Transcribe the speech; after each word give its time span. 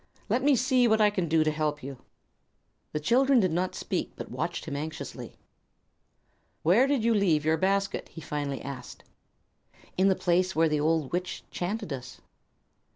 Let 0.29 0.41
me 0.41 0.55
see: 0.55 0.87
what 0.87 0.97
can 1.13 1.25
I 1.25 1.27
do 1.27 1.43
to 1.43 1.51
help 1.51 1.83
you?" 1.83 1.99
The 2.91 2.99
children 2.99 3.39
did 3.39 3.51
not 3.51 3.75
speak, 3.75 4.13
but 4.15 4.31
watched 4.31 4.65
him 4.65 4.75
anxiously. 4.75 5.35
"Where 6.63 6.87
did 6.87 7.03
you 7.03 7.13
leave 7.13 7.45
your 7.45 7.57
basket?" 7.57 8.09
he 8.09 8.19
finally 8.19 8.63
asked. 8.63 9.03
"In 9.97 10.07
the 10.07 10.15
place 10.15 10.55
where 10.55 10.67
the 10.69 10.79
old 10.79 11.13
witch 11.13 11.43
'chanted 11.51 11.93
us." 11.93 12.19